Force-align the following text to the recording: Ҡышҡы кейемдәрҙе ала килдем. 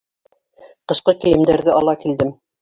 Ҡышҡы 0.91 1.15
кейемдәрҙе 1.27 1.77
ала 1.83 1.95
килдем. 2.05 2.35